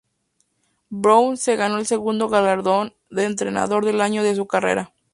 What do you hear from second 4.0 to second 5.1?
Año de su carrera.